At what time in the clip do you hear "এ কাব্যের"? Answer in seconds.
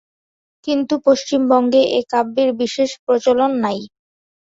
1.91-2.49